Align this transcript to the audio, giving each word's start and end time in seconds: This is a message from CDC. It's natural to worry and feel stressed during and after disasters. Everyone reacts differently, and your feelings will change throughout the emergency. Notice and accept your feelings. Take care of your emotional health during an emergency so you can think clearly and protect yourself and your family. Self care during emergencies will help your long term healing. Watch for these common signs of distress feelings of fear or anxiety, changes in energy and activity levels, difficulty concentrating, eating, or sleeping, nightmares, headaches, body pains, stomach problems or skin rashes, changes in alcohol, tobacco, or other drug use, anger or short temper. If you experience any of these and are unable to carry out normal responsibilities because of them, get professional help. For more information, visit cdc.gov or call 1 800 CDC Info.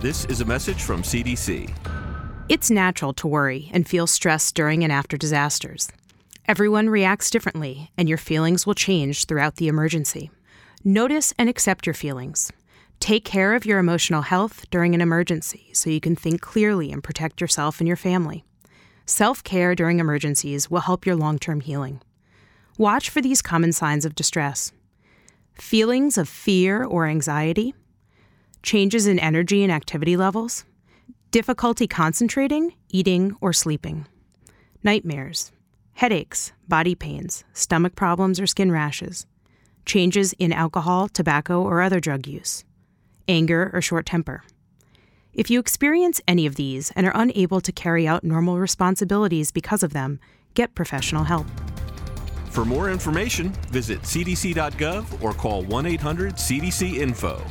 This 0.00 0.26
is 0.26 0.40
a 0.40 0.44
message 0.44 0.80
from 0.80 1.02
CDC. 1.02 1.74
It's 2.48 2.70
natural 2.70 3.12
to 3.14 3.26
worry 3.26 3.68
and 3.72 3.84
feel 3.84 4.06
stressed 4.06 4.54
during 4.54 4.84
and 4.84 4.92
after 4.92 5.16
disasters. 5.16 5.90
Everyone 6.46 6.88
reacts 6.88 7.30
differently, 7.30 7.90
and 7.98 8.08
your 8.08 8.16
feelings 8.16 8.64
will 8.64 8.76
change 8.76 9.24
throughout 9.24 9.56
the 9.56 9.66
emergency. 9.66 10.30
Notice 10.84 11.34
and 11.36 11.48
accept 11.48 11.84
your 11.84 11.94
feelings. 11.94 12.52
Take 13.00 13.24
care 13.24 13.56
of 13.56 13.66
your 13.66 13.80
emotional 13.80 14.22
health 14.22 14.66
during 14.70 14.94
an 14.94 15.00
emergency 15.00 15.70
so 15.72 15.90
you 15.90 16.00
can 16.00 16.14
think 16.14 16.40
clearly 16.40 16.92
and 16.92 17.02
protect 17.02 17.40
yourself 17.40 17.80
and 17.80 17.88
your 17.88 17.96
family. 17.96 18.44
Self 19.04 19.42
care 19.42 19.74
during 19.74 19.98
emergencies 19.98 20.70
will 20.70 20.82
help 20.82 21.06
your 21.06 21.16
long 21.16 21.40
term 21.40 21.60
healing. 21.60 22.00
Watch 22.76 23.10
for 23.10 23.20
these 23.20 23.42
common 23.42 23.72
signs 23.72 24.04
of 24.04 24.14
distress 24.14 24.70
feelings 25.56 26.16
of 26.16 26.28
fear 26.28 26.84
or 26.84 27.06
anxiety, 27.06 27.74
changes 28.62 29.06
in 29.06 29.18
energy 29.18 29.62
and 29.62 29.72
activity 29.72 30.16
levels, 30.16 30.64
difficulty 31.30 31.86
concentrating, 31.86 32.74
eating, 32.88 33.36
or 33.40 33.52
sleeping, 33.52 34.06
nightmares, 34.82 35.52
headaches, 35.92 36.52
body 36.66 36.94
pains, 36.94 37.44
stomach 37.52 37.94
problems 37.94 38.40
or 38.40 38.46
skin 38.46 38.70
rashes, 38.70 39.26
changes 39.84 40.32
in 40.34 40.52
alcohol, 40.52 41.08
tobacco, 41.08 41.62
or 41.62 41.82
other 41.82 42.00
drug 42.00 42.26
use, 42.26 42.64
anger 43.26 43.70
or 43.72 43.80
short 43.80 44.06
temper. 44.06 44.42
If 45.32 45.50
you 45.50 45.60
experience 45.60 46.20
any 46.26 46.46
of 46.46 46.56
these 46.56 46.90
and 46.96 47.06
are 47.06 47.12
unable 47.14 47.60
to 47.60 47.72
carry 47.72 48.08
out 48.08 48.24
normal 48.24 48.58
responsibilities 48.58 49.52
because 49.52 49.82
of 49.82 49.92
them, 49.92 50.18
get 50.54 50.74
professional 50.74 51.24
help. 51.24 51.46
For 52.50 52.64
more 52.64 52.90
information, 52.90 53.50
visit 53.70 54.02
cdc.gov 54.02 55.22
or 55.22 55.32
call 55.32 55.62
1 55.62 55.86
800 55.86 56.34
CDC 56.34 56.94
Info. 56.94 57.44